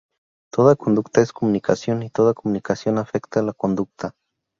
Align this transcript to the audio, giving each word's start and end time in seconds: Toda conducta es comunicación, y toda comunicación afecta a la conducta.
Toda 0.51 0.75
conducta 0.75 1.21
es 1.21 1.31
comunicación, 1.31 2.01
y 2.01 2.09
toda 2.09 2.33
comunicación 2.33 2.97
afecta 2.97 3.41
a 3.41 3.43
la 3.43 3.53
conducta. 3.53 4.15